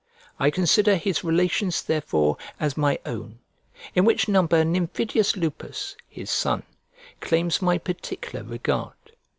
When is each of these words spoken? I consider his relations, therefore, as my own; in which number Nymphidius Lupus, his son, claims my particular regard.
I 0.39 0.49
consider 0.49 0.95
his 0.95 1.23
relations, 1.23 1.83
therefore, 1.83 2.35
as 2.59 2.75
my 2.75 2.97
own; 3.05 3.37
in 3.93 4.03
which 4.03 4.27
number 4.27 4.63
Nymphidius 4.63 5.37
Lupus, 5.37 5.95
his 6.09 6.31
son, 6.31 6.63
claims 7.19 7.61
my 7.61 7.77
particular 7.77 8.43
regard. 8.43 8.93